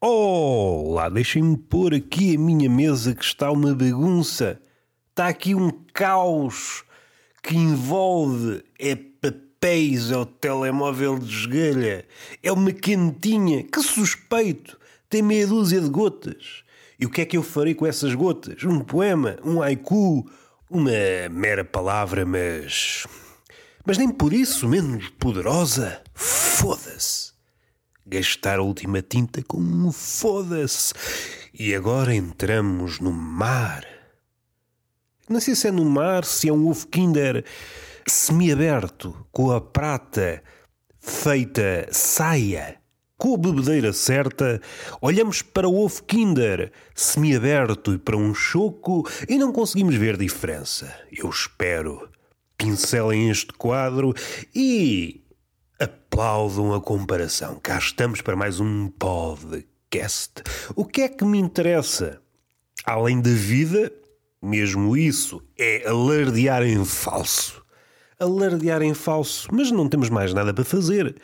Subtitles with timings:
[0.00, 4.60] Olá, deixem-me pôr aqui a minha mesa que está uma bagunça.
[5.10, 6.84] Está aqui um caos
[7.42, 12.06] que envolve é papéis, é o telemóvel de esgalha,
[12.40, 14.78] é uma cantinha, que suspeito,
[15.10, 16.62] tem meia dúzia de gotas.
[16.96, 18.62] E o que é que eu farei com essas gotas?
[18.62, 20.30] Um poema, um haiku,
[20.70, 20.92] uma
[21.28, 23.04] mera palavra, mas.
[23.84, 26.00] Mas nem por isso menos poderosa.
[26.14, 27.37] Foda-se.
[28.10, 30.94] Gastar a última tinta com um foda-se.
[31.52, 33.84] E agora entramos no mar.
[35.28, 37.44] Não sei se é no mar, se é um ovo Kinder
[38.06, 40.42] semi-aberto, com a prata
[40.98, 42.78] feita saia.
[43.18, 44.58] Com a bebedeira certa,
[45.02, 50.98] olhamos para o ovo Kinder semi-aberto e para um choco e não conseguimos ver diferença.
[51.12, 52.08] Eu espero.
[52.56, 54.14] Pincelem este quadro
[54.54, 55.27] e
[56.18, 57.60] aplaudam a comparação.
[57.62, 60.42] Cá estamos para mais um podcast.
[60.74, 62.20] O que é que me interessa?
[62.84, 63.92] Além da vida,
[64.42, 67.64] mesmo isso é alardear em falso.
[68.18, 71.14] Alardear em falso, mas não temos mais nada para fazer.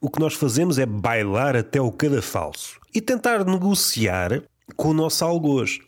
[0.00, 4.42] O que nós fazemos é bailar até o cadafalso e tentar negociar
[4.74, 5.78] com o nosso algoz.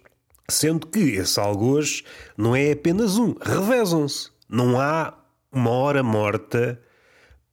[0.49, 2.05] Sendo que esse algoz
[2.39, 4.31] não é apenas um, revezam-se.
[4.49, 5.13] Não há
[5.51, 6.81] uma hora morta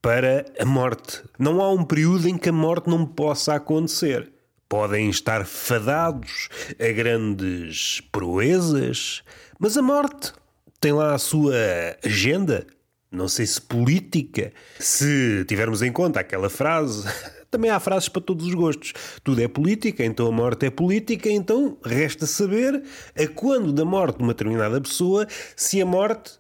[0.02, 1.22] para a morte.
[1.38, 4.32] Não há um período em que a morte não possa acontecer.
[4.68, 6.50] Podem estar fadados
[6.80, 9.22] a grandes proezas,
[9.60, 10.34] mas a morte
[10.80, 11.56] tem lá a sua
[12.04, 12.66] agenda.
[13.12, 14.52] Não sei se política.
[14.80, 17.08] Se tivermos em conta aquela frase,
[17.52, 18.94] também há frases para todos os gostos.
[19.24, 22.82] Tudo é política, então a morte é política, então resta saber
[23.16, 26.40] a quando da morte de uma determinada pessoa se a morte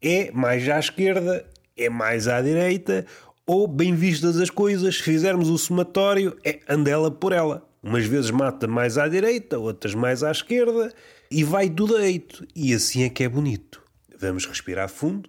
[0.00, 1.44] é mais à esquerda,
[1.76, 3.06] é mais à direita
[3.46, 7.68] ou, bem vistas as coisas, se fizermos o somatório, é andela por ela.
[7.82, 10.90] Umas vezes mata mais à direita, outras mais à esquerda,
[11.30, 12.46] e vai do deito.
[12.56, 13.82] E assim é que é bonito.
[14.18, 15.28] Vamos respirar fundo.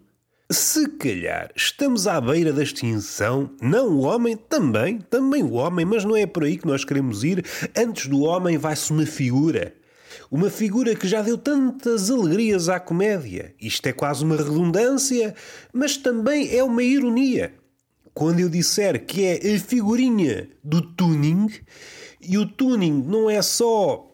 [0.50, 6.06] Se calhar estamos à beira da extinção, não o homem, também, também o homem, mas
[6.06, 7.44] não é por aí que nós queremos ir.
[7.76, 9.74] Antes do homem vai-se uma figura.
[10.30, 13.54] Uma figura que já deu tantas alegrias à comédia.
[13.60, 15.36] Isto é quase uma redundância,
[15.74, 17.54] mas também é uma ironia
[18.14, 21.50] quando eu disser que é a figurinha do tuning,
[22.22, 24.10] e o tuning não é só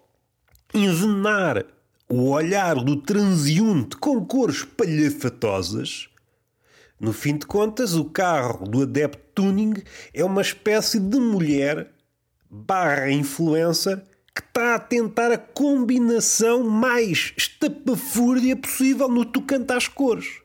[0.73, 1.63] envenenar
[2.09, 6.09] o olhar do transeunte com cores palhafatosas,
[7.01, 9.73] no fim de contas, o carro do adepto tuning
[10.13, 11.91] é uma espécie de mulher
[12.47, 14.03] barra influencer
[14.35, 20.41] que está a tentar a combinação mais estapafúrdia possível no tocante às cores.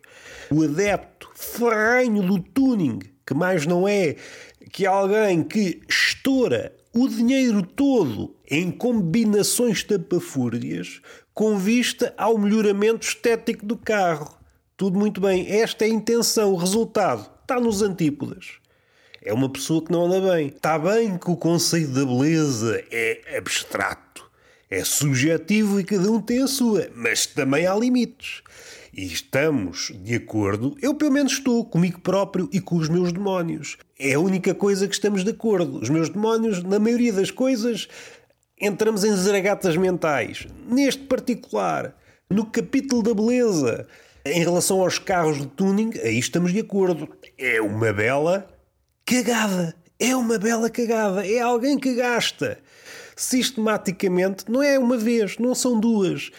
[0.51, 4.15] O adepto ferrenho do tuning que mais não é
[4.71, 11.03] que alguém que estoura o dinheiro todo em combinações tapafúrdias
[11.35, 14.39] com vista ao melhoramento estético do carro.
[14.77, 18.59] Tudo muito bem, esta é a intenção, o resultado está nos antípodas.
[19.27, 20.47] É uma pessoa que não anda bem.
[20.47, 24.25] Está bem que o conceito da beleza é abstrato,
[24.71, 28.45] é subjetivo e cada um tem a sua, mas também há limites
[28.97, 33.77] e estamos de acordo, eu pelo menos estou comigo próprio e com os meus demónios.
[33.99, 35.81] É a única coisa que estamos de acordo.
[35.81, 37.89] Os meus demónios, na maioria das coisas,
[38.59, 40.47] entramos em zaragatas mentais.
[40.67, 41.95] Neste particular,
[42.31, 43.87] no capítulo da beleza,
[44.25, 47.09] em relação aos carros de tuning, aí estamos de acordo.
[47.37, 48.49] É uma bela
[49.07, 49.75] cagada.
[49.99, 51.27] É uma bela cagada.
[51.27, 52.59] É alguém que gasta
[53.17, 56.31] sistematicamente, não é uma vez, não são duas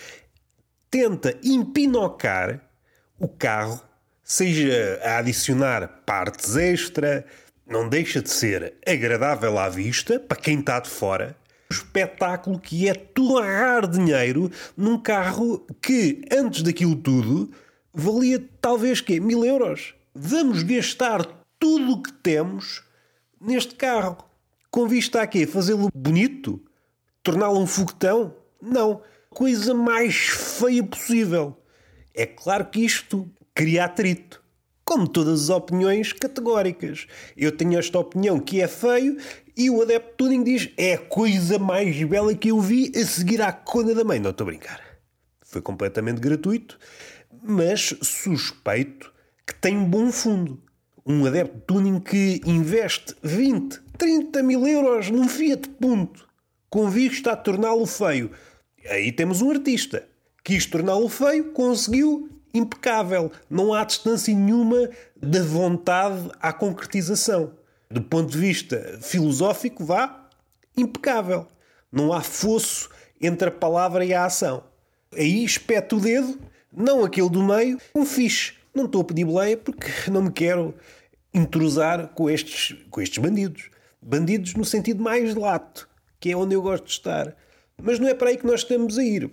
[0.89, 2.61] tenta empinocar
[3.19, 3.81] o carro,
[4.23, 7.25] seja a adicionar partes extra,
[7.65, 11.35] não deixa de ser agradável à vista para quem está de fora.
[11.69, 17.51] O espetáculo que é torrar dinheiro num carro que, antes daquilo tudo,
[17.93, 19.93] valia talvez que mil euros.
[20.15, 21.25] Vamos gastar
[21.59, 22.83] tudo o que temos
[23.39, 24.17] neste carro.
[24.69, 25.45] Com vista a quê?
[25.47, 26.61] Fazê-lo bonito?
[27.23, 28.35] Torná-lo um foguetão?
[28.61, 29.01] Não
[29.37, 31.55] coisa mais feia possível.
[32.15, 34.43] É claro que isto cria atrito.
[34.83, 37.05] Como todas as opiniões categóricas.
[37.37, 39.15] Eu tenho esta opinião que é feio
[39.55, 43.39] e o adepto tuning diz é a coisa mais bela que eu vi a seguir
[43.41, 44.19] à cona da mãe.
[44.19, 44.81] Não estou a brincar.
[45.43, 46.79] Foi completamente gratuito,
[47.43, 49.13] mas suspeito
[49.45, 50.59] que tem um bom fundo.
[51.07, 56.27] Um adepto tuning que investe 20, 30 mil euros num Fiat Punto
[56.69, 58.29] com vista a torná-lo feio
[58.89, 60.07] Aí temos um artista.
[60.43, 63.31] Quis torná-lo feio, conseguiu, impecável.
[63.49, 64.89] Não há distância nenhuma
[65.21, 67.51] da vontade à concretização.
[67.91, 70.29] Do ponto de vista filosófico, vá,
[70.75, 71.47] impecável.
[71.91, 72.89] Não há fosso
[73.19, 74.63] entre a palavra e a ação.
[75.13, 76.39] Aí espeto o dedo,
[76.71, 78.53] não aquele do meio, um fixe.
[78.73, 80.73] Não estou a pedir boleia porque não me quero
[81.37, 83.69] intrusar com estes, com estes bandidos.
[84.01, 85.87] Bandidos no sentido mais lato,
[86.19, 87.35] que é onde eu gosto de estar.
[87.81, 89.29] Mas não é para aí que nós estamos a ir.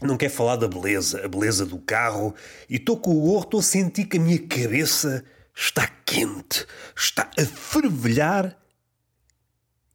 [0.00, 2.34] Não quero falar da beleza, a beleza do carro,
[2.70, 6.64] e estou com o gorro, estou a sentir que a minha cabeça está quente,
[6.96, 8.56] está a fervilhar.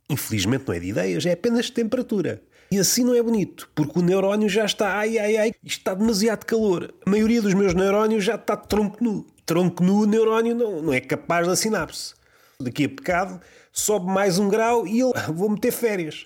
[0.09, 2.43] Infelizmente não é de ideias, é apenas de temperatura.
[2.73, 6.43] E assim não é bonito, porque o neurónio já está, ai ai ai, está demasiado
[6.43, 6.91] calor.
[7.05, 9.27] A maioria dos meus neurónios já está tronco nu.
[9.45, 12.15] Tronco nu, o neurónio não, não é capaz da sinapse.
[12.59, 13.39] Daqui a pecado,
[13.71, 16.25] sobe mais um grau e eu vou meter férias.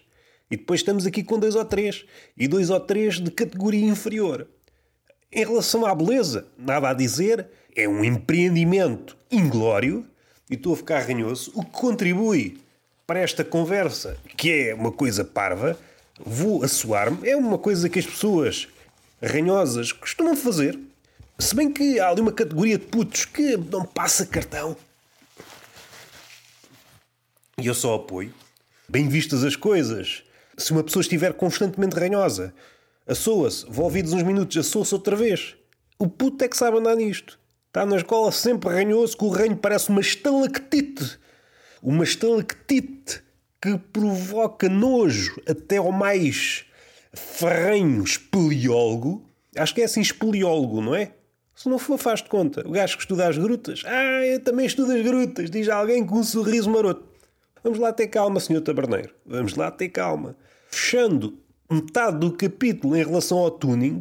[0.49, 2.05] E depois estamos aqui com dois ou três.
[2.37, 4.47] E dois ou três de categoria inferior.
[5.29, 7.45] Em relação à beleza, nada a dizer.
[7.75, 10.07] É um empreendimento inglório.
[10.49, 11.51] E estou a ficar ranhoso.
[11.55, 12.57] O que contribui
[13.05, 15.77] para esta conversa, que é uma coisa parva,
[16.19, 17.27] vou assoar-me.
[17.27, 18.67] É uma coisa que as pessoas
[19.21, 20.79] ranhosas costumam fazer.
[21.39, 24.75] Se bem que há ali uma categoria de putos que não passa cartão.
[27.59, 28.33] E eu só apoio.
[28.89, 30.23] Bem vistas as coisas,
[30.57, 32.53] se uma pessoa estiver constantemente ranhosa,
[33.05, 35.55] assoa-se, volvidos uns minutos, assoa-se outra vez.
[35.99, 37.37] O puto é que sabe andar nisto.
[37.67, 41.19] Está na escola sempre ranhoso, que o ranho parece uma estalactite.
[41.81, 43.21] Uma estalactite
[43.61, 46.65] que provoca nojo até ao mais
[47.13, 49.25] ferrenho espeleólogo.
[49.55, 51.13] Acho que é assim espeleólogo, não é?
[51.55, 52.67] Se não for, faz de conta.
[52.67, 53.81] O gajo que estuda as grutas.
[53.85, 57.03] Ah, eu também estudo as grutas, diz alguém com um sorriso maroto.
[57.63, 59.13] Vamos lá ter calma, senhor taberneiro.
[59.25, 60.35] Vamos lá ter calma
[60.69, 61.37] fechando
[61.69, 63.99] metade do capítulo em relação ao tuning,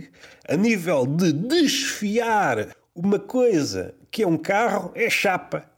[0.49, 5.69] a nível de desfiar uma coisa que é um carro, é chapa.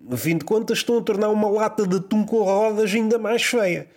[0.00, 3.42] No fim de contas, estão a tornar uma lata de atum com rodas ainda mais
[3.42, 3.88] feia.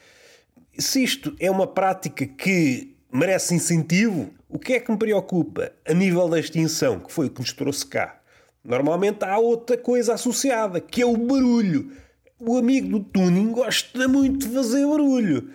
[0.78, 5.94] Se isto é uma prática que merece incentivo, o que é que me preocupa a
[5.94, 8.22] nível da extinção, que foi o que nos trouxe cá?
[8.64, 11.92] Normalmente há outra coisa associada, que é o barulho.
[12.40, 15.50] O amigo do tuning gosta muito de fazer barulho.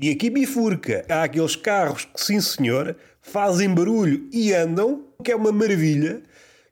[0.00, 1.04] E aqui bifurca.
[1.08, 6.22] Há aqueles carros que, sim senhor, fazem barulho e andam, que é uma maravilha.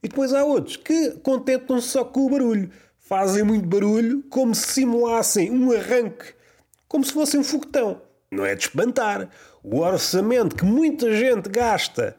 [0.03, 2.70] E depois há outros que contentam-se só com o barulho.
[3.08, 6.34] Fazem muito barulho como se simulassem um arranque,
[6.87, 8.02] como se fosse um foguetão.
[8.31, 9.31] Não é de espantar.
[9.62, 12.16] O orçamento que muita gente gasta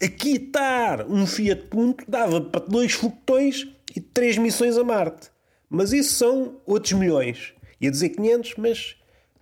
[0.00, 5.28] a quitar um Fiat Punto dava para dois foguetões e três missões a Marte.
[5.68, 7.52] Mas isso são outros milhões.
[7.80, 8.98] Ia dizer 500, mas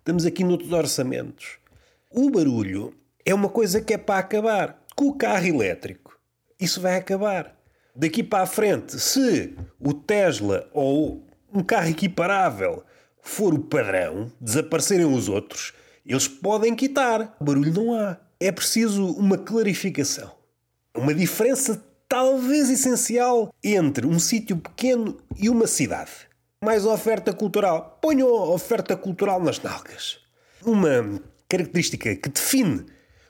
[0.06, 1.58] Estamos aqui noutros orçamentos.
[2.08, 2.94] O barulho
[3.25, 4.81] é uma coisa que é para acabar.
[4.94, 6.16] Com o carro elétrico,
[6.60, 7.56] isso vai acabar.
[7.96, 12.84] Daqui para a frente, se o Tesla ou um carro equiparável
[13.22, 15.72] for o padrão, desaparecerem os outros,
[16.04, 17.34] eles podem quitar.
[17.40, 18.19] Barulho não há.
[18.38, 20.31] É preciso uma clarificação.
[20.94, 26.26] Uma diferença talvez essencial entre um sítio pequeno e uma cidade
[26.62, 27.98] mais oferta cultural.
[28.02, 30.19] Ponham a oferta cultural nas nalgas.
[30.64, 32.84] Uma característica que define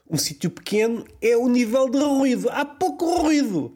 [0.08, 2.48] um sítio pequeno é o nível de ruído.
[2.50, 3.74] Há pouco ruído.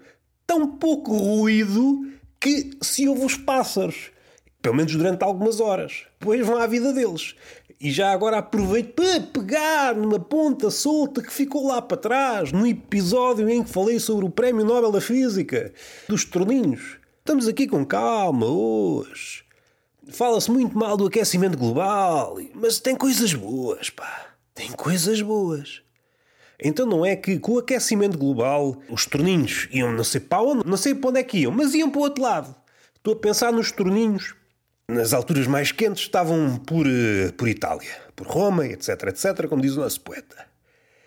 [0.50, 2.10] Tão pouco ruído
[2.40, 4.10] que se ouve os pássaros.
[4.60, 6.06] Pelo menos durante algumas horas.
[6.18, 7.36] Depois vão à vida deles.
[7.80, 12.66] E já agora aproveito para pegar numa ponta solta que ficou lá para trás, no
[12.66, 15.72] episódio em que falei sobre o Prémio Nobel da Física,
[16.08, 16.98] dos torninhos.
[17.20, 19.44] Estamos aqui com calma hoje.
[20.08, 24.34] Fala-se muito mal do aquecimento global, mas tem coisas boas, pá.
[24.52, 25.80] Tem coisas boas.
[26.62, 30.68] Então não é que com o aquecimento global os torninhos iam não sei para onde,
[30.68, 32.54] não sei para onde é que iam, mas iam para o outro lado.
[32.94, 34.34] Estou a pensar nos torninhos.
[34.88, 39.76] Nas alturas mais quentes estavam por, eh, por Itália, por Roma, etc, etc, como diz
[39.76, 40.46] o nosso poeta.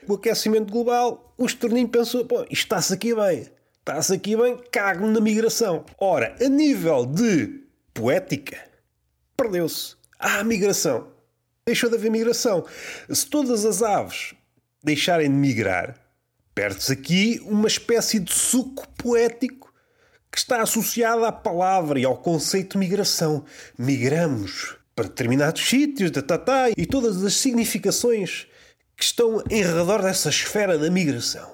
[0.08, 3.48] Com o aquecimento global, os torninhos pensou, pô, isto está-se aqui bem.
[3.80, 5.84] Está-se aqui bem, cago na migração.
[6.00, 7.62] Ora, a nível de
[7.94, 8.58] poética,
[9.36, 9.96] perdeu-se.
[10.18, 11.10] Há ah, migração.
[11.66, 12.66] Deixou de haver migração.
[13.10, 14.34] Se todas as aves
[14.84, 15.96] deixarem de migrar,
[16.54, 19.74] perde-se aqui uma espécie de suco poético
[20.32, 23.46] que está associado à palavra e ao conceito de migração.
[23.78, 28.48] Migramos para determinados sítios, da tatá, e todas as significações
[28.96, 31.52] que estão em redor dessa esfera da migração.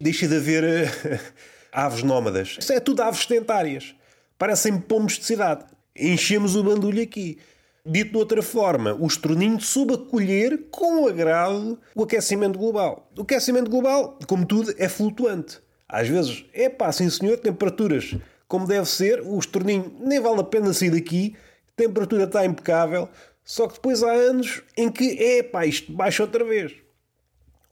[0.00, 1.20] Deixa de haver uh,
[1.72, 2.56] aves nómadas.
[2.58, 3.94] Isso é tudo aves sedentárias.
[4.38, 5.64] Parecem pombos de cidade
[5.96, 7.38] enchemos o bandulho aqui.
[7.84, 13.10] Dito de outra forma, o estorninho soube acolher com agrado o aquecimento global.
[13.16, 15.58] O aquecimento global, como tudo, é flutuante.
[15.88, 18.14] Às vezes, é pá, sim senhor, temperaturas
[18.52, 21.34] como deve ser, o estorninho nem vale a pena sair daqui,
[21.68, 23.08] a temperatura está impecável,
[23.42, 26.74] Só que depois há anos em que, é pá, isto baixa outra vez.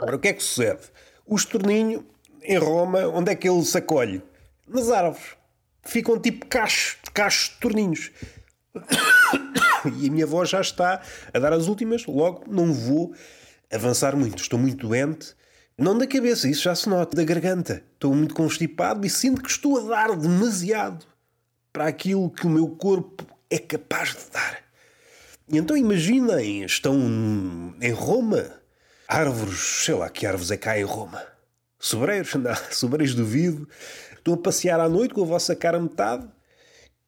[0.00, 0.80] Ora, o que é que sucede?
[1.26, 2.02] O estorninho,
[2.42, 4.22] em Roma, onde é que ele se acolhe?
[4.66, 5.36] Nas árvores.
[5.82, 8.10] Ficam tipo cachos, cachos de torninhos.
[9.98, 11.00] E a minha voz já está
[11.32, 13.14] a dar as últimas, logo não vou
[13.72, 14.42] avançar muito.
[14.42, 15.34] Estou muito doente.
[15.78, 17.82] Não da cabeça, isso já se nota, da garganta.
[17.94, 21.06] Estou muito constipado e sinto que estou a dar demasiado
[21.72, 24.58] para aquilo que o meu corpo é capaz de dar.
[25.48, 28.52] E então imaginem, estão em Roma,
[29.08, 31.24] árvores, sei lá que árvores é cá em Roma.
[31.78, 33.68] Sobreiros, não, sobreiros duvido.
[34.16, 36.28] Estão a passear à noite com a vossa cara metade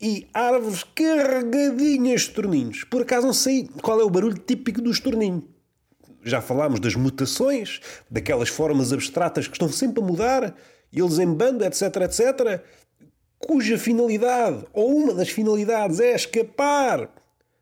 [0.02, 2.82] e árvores carregadinhas de torninhos.
[2.82, 5.48] Por acaso não sei qual é o barulho típico do estorninho.
[6.24, 7.80] Já falámos das mutações,
[8.10, 10.56] daquelas formas abstratas que estão sempre a mudar,
[10.92, 12.64] eles em bando, etc, etc,
[13.38, 17.08] cuja finalidade, ou uma das finalidades, é escapar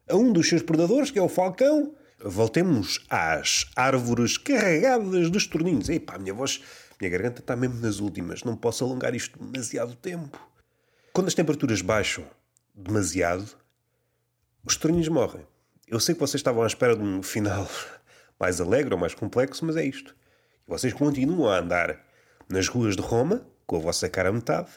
[0.08, 1.94] a um dos seus predadores, que é o falcão.
[2.22, 5.88] Voltemos às árvores carregadas de estorninhos.
[5.88, 6.60] Epá, a minha voz,
[7.00, 8.44] minha garganta está mesmo nas últimas.
[8.44, 10.49] Não posso alongar isto demasiado tempo.
[11.12, 12.24] Quando as temperaturas baixam
[12.72, 13.56] demasiado,
[14.64, 15.44] os torninhos morrem.
[15.88, 17.68] Eu sei que vocês estavam à espera de um final
[18.38, 20.14] mais alegre ou mais complexo, mas é isto.
[20.68, 22.00] Vocês continuam a andar
[22.48, 24.70] nas ruas de Roma, com a vossa cara a metade.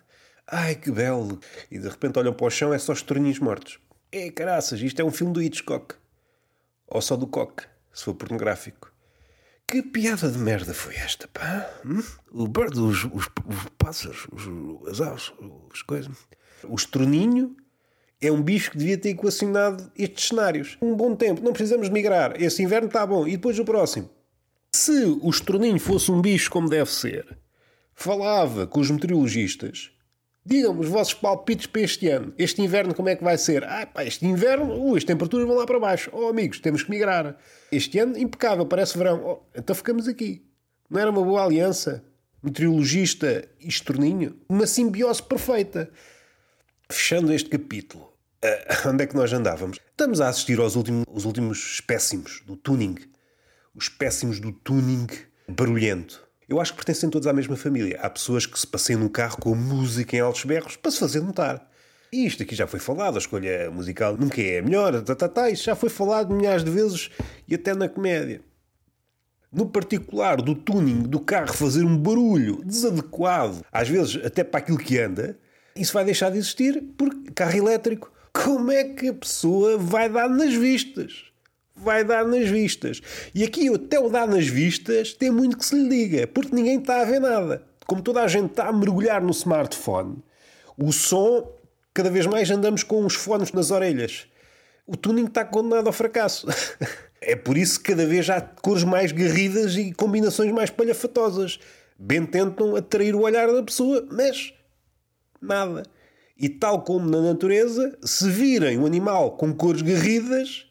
[0.47, 1.39] Ai, que belo!
[1.69, 3.79] E de repente olham para o chão, é só os torninhos mortos.
[4.11, 5.95] É caraças, isto é um filme do Hitchcock.
[6.87, 7.63] Ou só do Cock,
[7.93, 8.92] se for pornográfico.
[9.73, 11.67] Que piada de merda foi esta, pá?
[11.83, 12.03] Hum?
[12.31, 15.33] O bird, os, os, os pássaros, os, as aves,
[15.73, 16.15] as coisas.
[16.63, 17.57] O estroninho
[18.21, 20.77] é um bicho que devia ter equacionado estes cenários.
[20.79, 22.39] Um bom tempo, não precisamos migrar.
[22.39, 23.27] Esse inverno está bom.
[23.27, 24.11] E depois o próximo.
[24.71, 27.35] Se o estroninho fosse um bicho como deve ser,
[27.95, 29.89] falava com os meteorologistas,
[30.45, 32.33] digam-me os vossos palpites para este ano.
[32.37, 33.63] Este inverno como é que vai ser?
[33.63, 36.09] Ah, pá, este inverno, uh, as temperaturas vão lá para baixo.
[36.13, 37.37] Oh, amigos, temos que migrar.
[37.71, 39.23] Este ano, impecável, parece verão.
[39.23, 40.45] Oh, então ficamos aqui.
[40.89, 42.03] Não era uma boa aliança?
[42.41, 44.35] Meteorologista e estorninho?
[44.49, 45.89] Uma simbiose perfeita.
[46.89, 49.79] Fechando este capítulo, uh, onde é que nós andávamos?
[49.91, 52.97] Estamos a assistir aos últimos, os últimos espécimos do tuning.
[53.73, 55.07] Os péssimos do tuning
[55.47, 56.22] barulhento.
[56.47, 57.99] Eu acho que pertencem todos à mesma família.
[58.01, 61.21] Há pessoas que se passeiam no carro com música em altos berros para se fazer
[61.21, 61.69] notar.
[62.11, 65.27] E isto aqui já foi falado, a escolha musical nunca é a melhor, tá, tá,
[65.27, 67.09] tá, isto já foi falado milhares de vezes
[67.47, 68.39] e até na comédia.
[69.51, 74.77] No particular do tuning do carro fazer um barulho desadequado, às vezes até para aquilo
[74.77, 75.39] que anda,
[75.75, 80.29] isso vai deixar de existir porque carro elétrico, como é que a pessoa vai dar
[80.29, 81.32] nas vistas?
[81.83, 83.01] Vai dar nas vistas.
[83.33, 86.79] E aqui até o dar nas vistas tem muito que se lhe diga, porque ninguém
[86.79, 87.63] está a ver nada.
[87.85, 90.23] Como toda a gente está a mergulhar no smartphone,
[90.77, 91.51] o som,
[91.93, 94.27] cada vez mais andamos com os fones nas orelhas.
[94.85, 96.47] O tuning está condenado ao fracasso.
[97.25, 101.57] É por isso que cada vez há cores mais garridas e combinações mais palhafatosas.
[101.97, 104.53] Bem tentam atrair o olhar da pessoa, mas
[105.41, 105.83] nada.
[106.37, 110.65] E tal como na natureza, se virem um animal com cores garridas,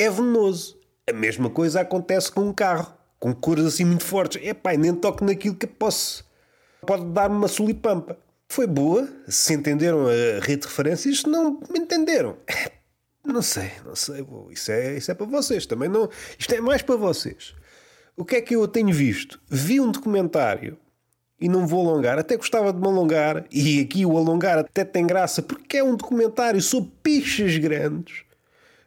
[0.00, 0.78] é venenoso.
[1.08, 4.40] A mesma coisa acontece com um carro, com cores assim muito fortes.
[4.42, 6.24] É pá, nem toco naquilo que posso.
[6.86, 8.18] Pode dar-me uma solipampa.
[8.48, 12.36] Foi boa, se entenderam a rede de referências, não me entenderam.
[13.22, 14.26] Não sei, não sei.
[14.50, 15.90] Isso é, isso é para vocês também.
[15.90, 17.54] não Isto é mais para vocês.
[18.16, 19.38] O que é que eu tenho visto?
[19.46, 20.78] Vi um documentário
[21.38, 25.06] e não vou alongar, até gostava de me alongar, e aqui o alongar até tem
[25.06, 28.24] graça porque é um documentário sobre pichas grandes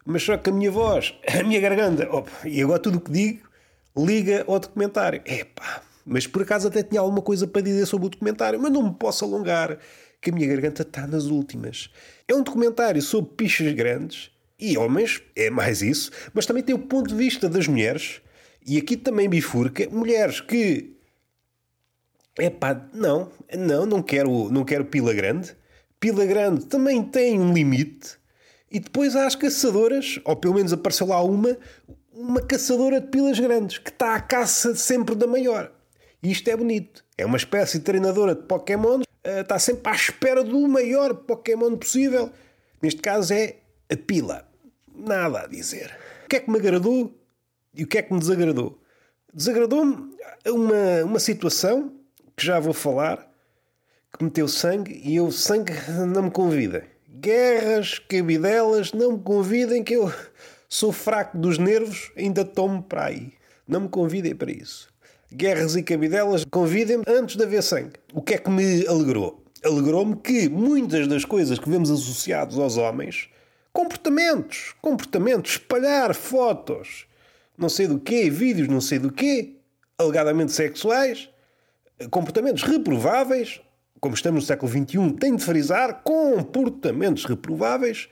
[0.05, 3.12] mas só que a minha voz, a minha garganta, opa, e agora tudo o que
[3.12, 3.53] digo
[3.95, 5.22] liga ao documentário.
[5.25, 8.83] Epá, mas por acaso até tinha alguma coisa para dizer sobre o documentário, mas não
[8.83, 9.77] me posso alongar,
[10.19, 11.89] que a minha garganta está nas últimas.
[12.27, 16.79] É um documentário sobre pichas grandes e homens, é mais isso, mas também tem o
[16.79, 18.22] ponto de vista das mulheres,
[18.65, 20.95] e aqui também bifurca mulheres que.
[22.39, 25.55] Epá, não, não, não quero, não quero pila grande.
[26.00, 28.17] Pila grande também tem um limite
[28.74, 31.56] e depois há as caçadoras, ou pelo menos apareceu lá uma,
[32.12, 35.72] uma caçadora de pilas grandes, que está à caça sempre da maior.
[36.24, 37.06] E isto é bonito.
[37.15, 41.77] É uma espécie de treinadora de Pokémon, eh, está sempre à espera do maior Pokémon
[41.77, 42.32] possível.
[42.82, 43.58] Neste caso é
[43.92, 44.48] a pila.
[44.92, 45.96] Nada a dizer.
[46.25, 47.15] O que é que me agradou
[47.75, 48.82] e o que é que me desagradou?
[49.32, 50.15] Desagradou-me
[50.48, 51.94] uma, uma situação
[52.36, 53.32] que já vou falar,
[54.18, 55.74] que meteu sangue e eu sangue
[56.08, 60.12] não me convida guerras, cabidelas, não me convidem que eu
[60.67, 63.34] sou fraco dos nervos, ainda tomo para aí.
[63.67, 64.89] Não me convidem para isso.
[65.32, 67.93] Guerras e cabidelas, convidem-me antes de haver sangue.
[68.13, 69.43] O que é que me alegrou?
[69.63, 73.29] Alegrou-me que muitas das coisas que vemos associados aos homens,
[73.74, 77.08] Comportamentos, comportamentos, espalhar fotos,
[77.58, 79.55] não sei do quê, vídeos não sei do quê,
[79.98, 81.27] alegadamente sexuais,
[82.12, 83.60] comportamentos reprováveis,
[84.03, 88.10] como estamos no século XXI, tenho de frisar, comportamentos reprováveis,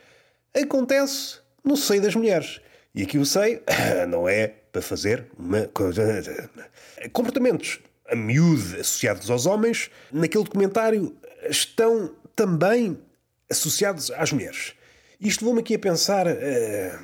[0.56, 2.62] acontece no seio das mulheres.
[2.96, 3.62] E aqui o seio
[4.08, 6.50] não é para fazer uma coisa.
[7.12, 11.14] Comportamentos a miúde associados aos homens, naquele documentário
[11.50, 12.98] estão também
[13.50, 14.72] associados às mulheres.
[15.20, 17.00] Isto levou-me aqui a pensar: uh,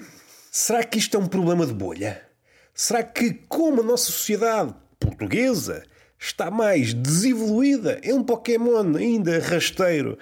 [0.49, 2.25] será que isto é um problema de bolha?
[2.73, 5.83] Será que, como a nossa sociedade portuguesa
[6.19, 10.17] está mais desevoluída, é um Pokémon ainda rasteiro,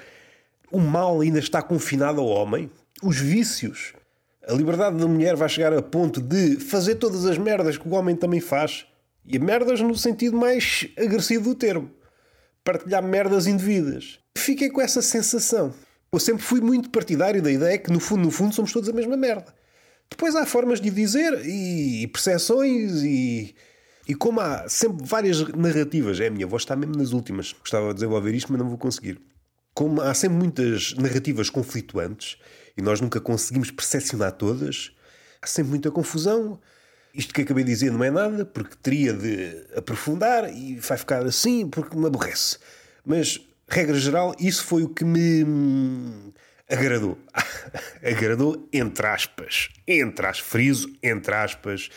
[0.72, 2.70] o mal ainda está confinado ao homem?
[3.02, 3.94] Os vícios?
[4.48, 7.94] A liberdade da mulher vai chegar a ponto de fazer todas as merdas que o
[7.94, 8.86] homem também faz?
[9.25, 11.90] E merdas no sentido mais agressivo do termo.
[12.64, 14.20] Partilhar merdas indevidas.
[14.38, 15.74] Fiquei com essa sensação.
[16.12, 18.94] Eu sempre fui muito partidário da ideia que, no fundo, no fundo, somos todos a
[18.94, 19.54] mesma merda.
[20.10, 23.56] Depois há formas de dizer e percepções e.
[24.08, 27.54] E como há sempre várias narrativas, é a minha voz está mesmo nas últimas.
[27.54, 29.20] Gostava de desenvolver isto, mas não vou conseguir.
[29.74, 32.38] Como há sempre muitas narrativas conflituantes
[32.78, 34.92] e nós nunca conseguimos percepcionar todas,
[35.42, 36.60] há sempre muita confusão.
[37.14, 41.26] Isto que acabei de dizer não é nada, porque teria de aprofundar e vai ficar
[41.26, 42.58] assim porque me aborrece.
[43.04, 46.34] Mas, regra geral, isso foi o que me
[46.69, 47.17] agradou.
[48.03, 49.69] agradou entre aspas.
[49.88, 51.89] Entre aspas, friso, entre aspas.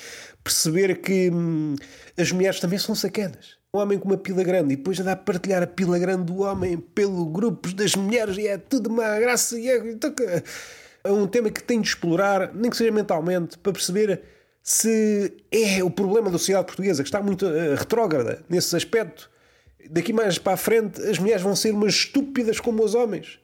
[0.42, 1.76] Perceber que hum,
[2.16, 3.58] as mulheres também são sacanas.
[3.72, 6.40] Um homem com uma pila grande e depois andar a partilhar a pila grande do
[6.40, 9.82] homem pelo grupos das mulheres e é tudo uma graça e é,
[11.04, 14.22] é um tema que tenho de explorar, nem que seja mentalmente, para perceber
[14.62, 19.30] se é o problema da sociedade portuguesa que está muito uh, retrógrada nesse aspecto.
[19.90, 23.38] Daqui mais para a frente as mulheres vão ser umas estúpidas como os homens.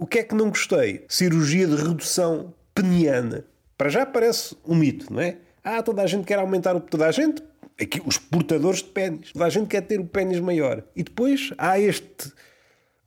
[0.00, 1.04] O que é que não gostei?
[1.10, 3.44] Cirurgia de redução peniana.
[3.76, 5.36] Para já parece um mito, não é?
[5.62, 6.80] Ah, toda a gente quer aumentar o.
[6.80, 7.42] Toda a gente.
[7.78, 9.30] Aqui, os portadores de pênis.
[9.30, 10.82] Toda a gente quer ter o pênis maior.
[10.96, 12.32] E depois há este.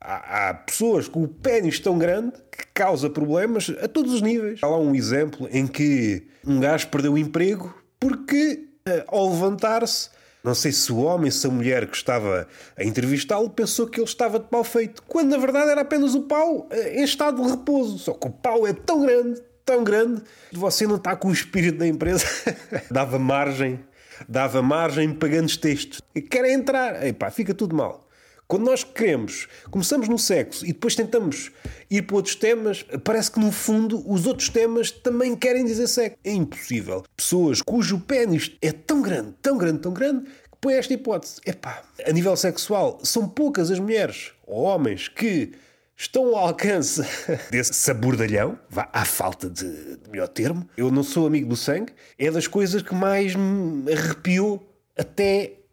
[0.00, 4.60] Há, há pessoas com o pênis tão grande que causa problemas a todos os níveis.
[4.62, 10.10] Há lá um exemplo em que um gajo perdeu o emprego porque, eh, ao levantar-se,
[10.44, 14.06] não sei se o homem, se a mulher que estava a entrevistá-lo pensou que ele
[14.06, 17.48] estava de pau feito, quando na verdade era apenas o pau eh, em estado de
[17.48, 17.98] repouso.
[17.98, 21.32] Só que o pau é tão grande, tão grande, que você não está com o
[21.32, 22.26] espírito da empresa.
[22.92, 23.80] dava margem,
[24.28, 26.02] dava margem para grandes textos.
[26.14, 28.06] E quer entrar, epá, fica tudo mal.
[28.46, 31.50] Quando nós queremos, começamos no sexo e depois tentamos
[31.90, 36.18] ir para outros temas, parece que no fundo os outros temas também querem dizer sexo.
[36.22, 37.04] É impossível.
[37.16, 41.40] Pessoas cujo pênis é tão grande, tão grande, tão grande, que põe esta hipótese.
[41.46, 45.52] Epá, a nível sexual, são poucas as mulheres ou homens que
[45.96, 47.02] estão ao alcance
[47.50, 50.68] desse sabordalhão, vá, à falta de, de melhor termo.
[50.76, 54.62] Eu não sou amigo do sangue, é das coisas que mais me arrepiou
[54.96, 55.63] até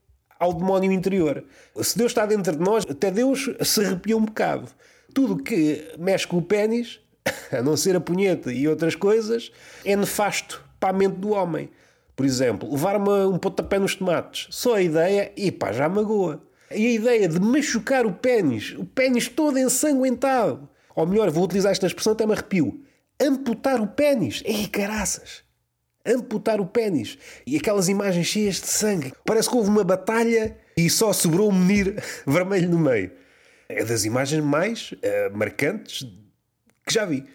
[0.42, 1.44] ao demónio interior.
[1.84, 4.68] Se Deus está dentro de nós, até Deus se arrepia um bocado.
[5.14, 7.00] Tudo que mexe com o pênis,
[7.54, 9.52] a não ser a punheta e outras coisas,
[9.86, 11.70] é nefasto para a mente do homem.
[12.16, 14.48] Por exemplo, levar-me um pontapé nos tomates.
[14.50, 16.42] Só a ideia, e pá, já magoa.
[16.72, 20.68] E a ideia de machucar o pênis, o pênis todo ensanguentado.
[20.96, 22.82] Ou melhor, vou utilizar esta expressão até me arrepio.
[23.22, 24.42] Amputar o pênis.
[24.44, 25.44] Ei, caraças!
[26.06, 27.18] Amputar o pênis.
[27.46, 29.14] E aquelas imagens cheias de sangue.
[29.26, 33.12] Parece que houve uma batalha e só sobrou um menir vermelho no meio.
[33.70, 36.06] É das imagens mais uh, marcantes
[36.86, 37.26] que já vi.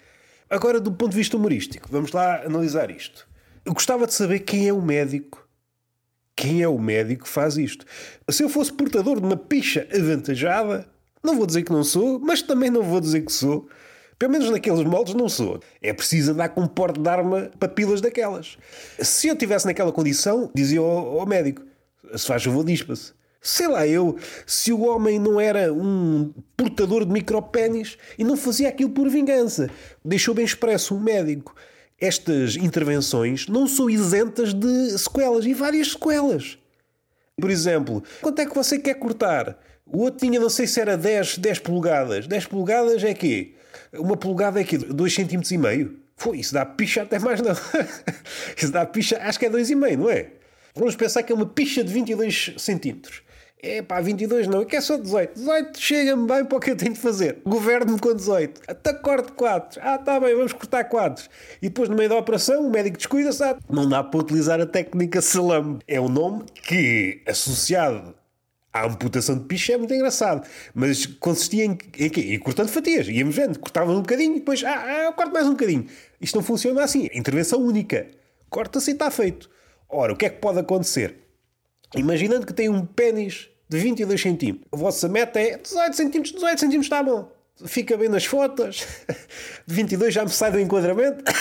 [0.48, 3.26] Agora, do ponto de vista humorístico, vamos lá analisar isto.
[3.64, 5.46] Eu gostava de saber quem é o médico.
[6.37, 7.85] Quem é o médico que faz isto?
[8.31, 10.87] Se eu fosse portador de uma picha avantajada,
[11.22, 13.68] não vou dizer que não sou, mas também não vou dizer que sou.
[14.18, 15.61] Pelo menos naqueles moldes não sou.
[15.83, 18.57] É preciso andar com um porte de arma papilas daquelas.
[18.98, 21.62] Se eu estivesse naquela condição, dizia ao, ao médico:
[22.14, 23.12] se faz favor, dispa-se.
[23.40, 28.68] Sei lá eu, se o homem não era um portador de micropénis e não fazia
[28.68, 29.70] aquilo por vingança.
[30.05, 31.55] Deixou bem expresso o médico.
[32.00, 36.59] Estas intervenções não são isentas de sequelas e várias sequelas.
[37.40, 39.59] Por exemplo, quanto é que você quer cortar?
[39.87, 42.26] O outro tinha, não sei se era 10, 10 polegadas.
[42.26, 43.55] 10 polegadas é quê?
[43.99, 45.99] Uma polegada é aqui, 2 cm e meio.
[46.17, 47.53] Foi, isso dá picha até mais não.
[48.57, 50.29] isso dá picha, acho que é 2,5, não é?
[50.75, 53.23] Vamos pensar que é uma picha de 22 centímetros.
[53.63, 55.35] É pá, 22 não, é que é só 18.
[55.35, 57.39] 18 chega-me bem para o que eu tenho de fazer.
[57.45, 58.61] Governo-me com 18.
[58.69, 59.81] Até corte 4.
[59.83, 61.29] Ah, tá bem, vamos cortar 4.
[61.63, 63.61] E depois, no meio da operação, o médico descuida, sabe?
[63.69, 65.79] Não dá para utilizar a técnica salame.
[65.89, 68.15] É um nome que, associado
[68.77, 72.21] A amputação de picha é muito engraçado, mas consistia em, em quê?
[72.21, 75.53] E cortando fatias, íamos vendo, cortavam um bocadinho e depois, ah, ah corto mais um
[75.53, 75.87] bocadinho.
[76.21, 78.07] Isto não funciona assim, é intervenção única.
[78.51, 79.49] Corta-se e está feito.
[79.89, 81.17] Ora, o que é que pode acontecer?
[81.95, 86.61] Imaginando que tem um pênis de 22 centímetros, a vossa meta é 18 centímetros, 18
[86.61, 87.33] centímetros está bom.
[87.65, 88.87] Fica bem nas fotos,
[89.67, 91.25] de 22 já me sai do enquadramento.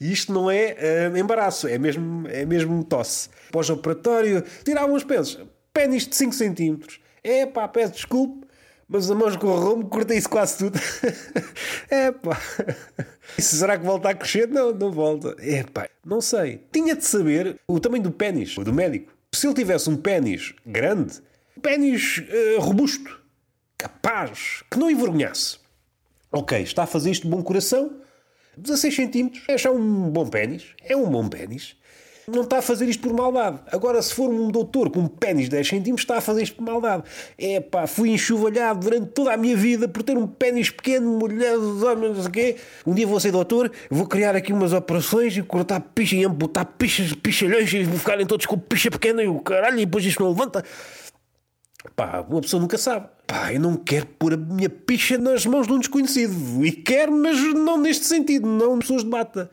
[0.00, 3.28] E isto não é uh, embaraço, é mesmo, é mesmo tosse.
[3.50, 5.44] Pós-operatório, tiravam os pesos.
[5.78, 6.98] Pênis de 5 centímetros.
[7.22, 8.44] É pá, peço desculpe,
[8.88, 10.76] mas a mãos com o rumo cortei isso quase tudo.
[11.88, 12.36] é pá.
[13.38, 14.48] Será que volta a crescer?
[14.48, 15.36] Não, não volta.
[15.38, 16.66] É pá, não sei.
[16.72, 19.12] Tinha de saber o tamanho do pênis, do médico.
[19.32, 21.22] Se ele tivesse um pênis grande,
[21.62, 23.16] pênis uh, robusto,
[23.78, 25.58] capaz, que não envergonhasse.
[26.32, 28.00] Ok, está a fazer isto de bom coração,
[28.56, 30.74] 16 centímetros é já um bom pênis.
[30.82, 31.76] É um bom pênis.
[32.28, 33.58] Não está a fazer isto por maldade.
[33.72, 36.56] Agora, se for um doutor com um pênis de 10 centímetros, está a fazer isto
[36.56, 37.04] por maldade.
[37.38, 41.74] É pá, fui enxovalhado durante toda a minha vida por ter um pênis pequeno, molhado,
[41.96, 42.56] não sei o quê.
[42.86, 46.66] Um dia vou ser doutor, vou criar aqui umas operações e cortar picha e amputar
[46.66, 50.30] pichas, pichalhões e ficarem todos com picha pequena e o caralho, e depois isto não
[50.30, 50.62] levanta.
[51.94, 53.08] Pá, uma pessoa nunca sabe.
[53.26, 56.64] Pá, eu não quero pôr a minha picha nas mãos de um desconhecido.
[56.64, 59.50] E quero, mas não neste sentido, não pessoas de bata.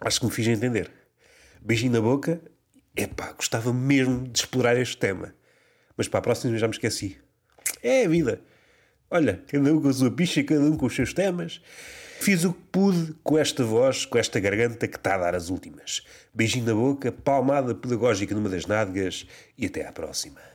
[0.00, 0.90] Acho que me fiz entender.
[1.60, 2.40] Beijinho na boca.
[2.96, 5.34] Epá, gostava mesmo de explorar este tema.
[5.96, 7.18] Mas para a próxima já me esqueci.
[7.82, 8.40] É a vida.
[9.10, 11.60] Olha, cada um com a sua picha, cada um com os seus temas.
[12.20, 15.50] Fiz o que pude com esta voz, com esta garganta que está a dar as
[15.50, 16.02] últimas.
[16.34, 20.49] Beijinho na boca, palmada pedagógica numa das nádegas e até à próxima.